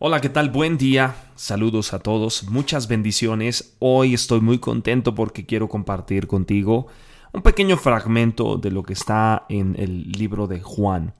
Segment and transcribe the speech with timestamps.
[0.00, 0.50] Hola, ¿qué tal?
[0.50, 1.16] Buen día.
[1.34, 2.44] Saludos a todos.
[2.44, 3.74] Muchas bendiciones.
[3.80, 6.86] Hoy estoy muy contento porque quiero compartir contigo
[7.32, 11.14] un pequeño fragmento de lo que está en el libro de Juan.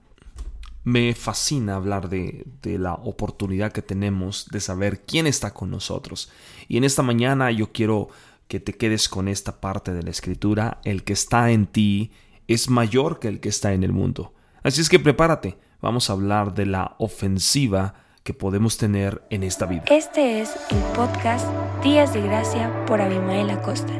[0.85, 6.31] Me fascina hablar de, de, la oportunidad que tenemos de saber quién está con nosotros.
[6.69, 8.07] Y en esta mañana yo quiero
[8.47, 10.79] que te quedes con esta parte de la escritura.
[10.85, 12.13] El que está en ti
[12.47, 14.33] es mayor que el que está en el mundo.
[14.63, 15.57] Así es que prepárate.
[15.81, 19.85] Vamos a hablar de la ofensiva que podemos tener en esta vida.
[19.89, 21.47] Este es el podcast
[21.81, 23.91] Días de Gracia por Abimael Acosta.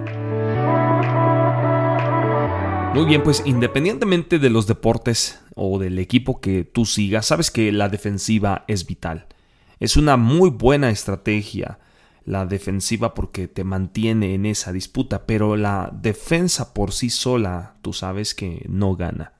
[2.94, 7.71] Muy bien, pues independientemente de los deportes o del equipo que tú sigas, sabes que
[7.71, 9.26] la defensiva es vital.
[9.80, 11.80] Es una muy buena estrategia
[12.23, 17.93] la defensiva porque te mantiene en esa disputa, pero la defensa por sí sola, tú
[17.93, 19.38] sabes que no gana.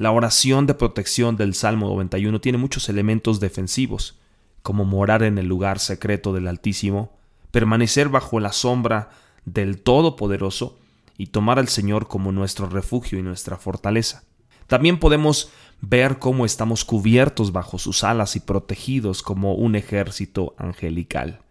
[0.00, 4.18] La oración de protección del Salmo 91 tiene muchos elementos defensivos,
[4.62, 7.12] como morar en el lugar secreto del Altísimo,
[7.50, 9.10] permanecer bajo la sombra
[9.44, 10.78] del Todopoderoso
[11.18, 14.24] y tomar al Señor como nuestro refugio y nuestra fortaleza.
[14.68, 15.50] También podemos
[15.82, 21.42] ver cómo estamos cubiertos bajo sus alas y protegidos como un ejército angelical.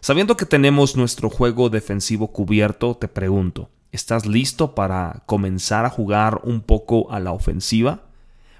[0.00, 6.40] Sabiendo que tenemos nuestro juego defensivo cubierto, te pregunto, ¿Estás listo para comenzar a jugar
[6.42, 8.02] un poco a la ofensiva?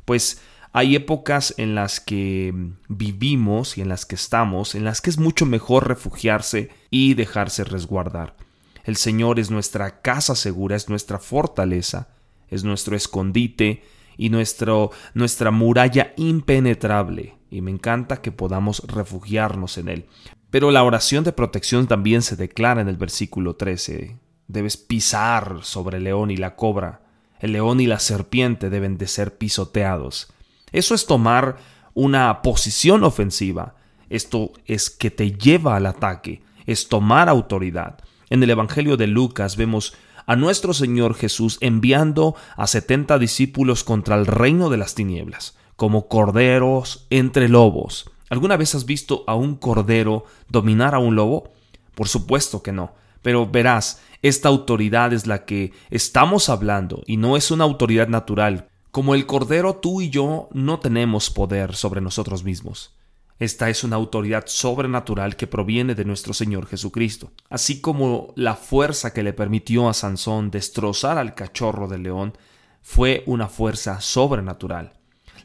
[0.05, 0.41] Pues
[0.73, 2.55] hay épocas en las que
[2.87, 7.65] vivimos y en las que estamos, en las que es mucho mejor refugiarse y dejarse
[7.65, 8.37] resguardar.
[8.85, 12.11] El Señor es nuestra casa segura, es nuestra fortaleza,
[12.49, 13.83] es nuestro escondite
[14.17, 17.35] y nuestro, nuestra muralla impenetrable.
[17.51, 20.07] Y me encanta que podamos refugiarnos en Él.
[20.51, 25.99] Pero la oración de protección también se declara en el versículo 13 debes pisar sobre
[25.99, 27.01] el león y la cobra.
[27.41, 30.33] El león y la serpiente deben de ser pisoteados.
[30.73, 31.57] Eso es tomar
[31.95, 33.77] una posición ofensiva.
[34.11, 37.99] Esto es que te lleva al ataque, es tomar autoridad.
[38.31, 39.95] En el Evangelio de Lucas vemos
[40.27, 46.09] a nuestro Señor Jesús enviando a setenta discípulos contra el reino de las tinieblas, como
[46.09, 48.11] corderos entre lobos.
[48.31, 51.53] ¿Alguna vez has visto a un cordero dominar a un lobo?
[51.95, 52.95] Por supuesto que no.
[53.25, 58.69] Pero verás, esta autoridad es la que estamos hablando y no es una autoridad natural.
[58.91, 62.95] Como el Cordero, tú y yo no tenemos poder sobre nosotros mismos.
[63.39, 69.15] Esta es una autoridad sobrenatural que proviene de nuestro Señor Jesucristo, así como la fuerza
[69.15, 72.37] que le permitió a Sansón destrozar al cachorro del león
[72.83, 74.93] fue una fuerza sobrenatural.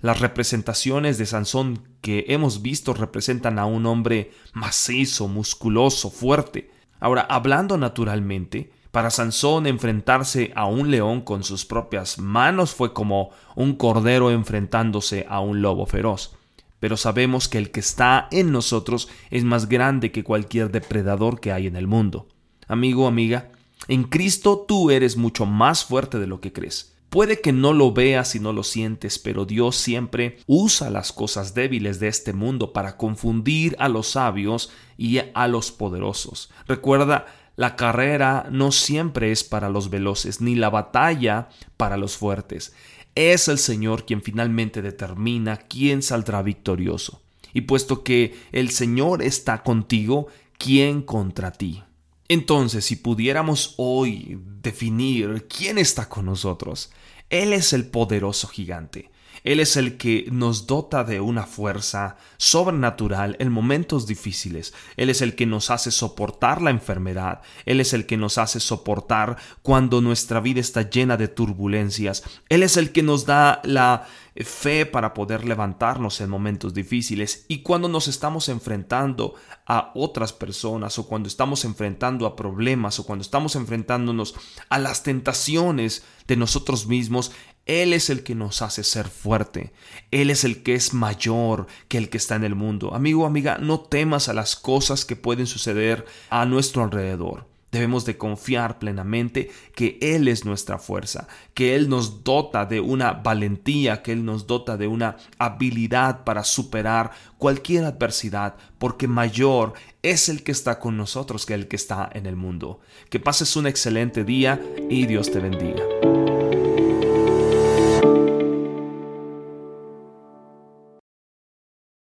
[0.02, 7.22] Las representaciones de Sansón que hemos visto representan a un hombre macizo, musculoso, fuerte, Ahora,
[7.22, 13.76] hablando naturalmente, para Sansón enfrentarse a un león con sus propias manos fue como un
[13.76, 16.36] cordero enfrentándose a un lobo feroz.
[16.80, 21.52] Pero sabemos que el que está en nosotros es más grande que cualquier depredador que
[21.52, 22.28] hay en el mundo.
[22.68, 23.52] Amigo, amiga,
[23.88, 26.96] en Cristo tú eres mucho más fuerte de lo que crees.
[27.10, 31.56] Puede que no lo veas y no lo sientes, pero Dios siempre usa las cosas
[31.56, 36.52] débiles de este mundo para confundir a los sabios y a los poderosos.
[36.68, 37.26] Recuerda,
[37.56, 42.74] la carrera no siempre es para los veloces, ni la batalla para los fuertes.
[43.16, 47.24] Es el Señor quien finalmente determina quién saldrá victorioso.
[47.54, 50.28] Y puesto que el Señor está contigo,
[50.60, 51.84] ¿quién contra ti?
[52.30, 56.92] Entonces, si pudiéramos hoy definir quién está con nosotros,
[57.32, 59.10] Él es el poderoso gigante.
[59.44, 64.74] Él es el que nos dota de una fuerza sobrenatural en momentos difíciles.
[64.98, 67.42] Él es el que nos hace soportar la enfermedad.
[67.66, 72.24] Él es el que nos hace soportar cuando nuestra vida está llena de turbulencias.
[72.50, 74.08] Él es el que nos da la
[74.44, 79.36] fe para poder levantarnos en momentos difíciles y cuando nos estamos enfrentando
[79.66, 84.36] a otras personas o cuando estamos enfrentando a problemas o cuando estamos enfrentándonos
[84.70, 87.32] a las tentaciones de nosotros mismos,
[87.66, 89.74] él es el que nos hace ser fuerte.
[90.10, 92.96] Él es el que es mayor que el que está en el mundo.
[92.96, 97.46] Amigo, amiga, no temas a las cosas que pueden suceder a nuestro alrededor.
[97.72, 103.14] Debemos de confiar plenamente que Él es nuestra fuerza, que Él nos dota de una
[103.14, 110.30] valentía, que Él nos dota de una habilidad para superar cualquier adversidad, porque mayor es
[110.30, 112.80] el que está con nosotros que el que está en el mundo.
[113.10, 115.84] Que pases un excelente día y Dios te bendiga.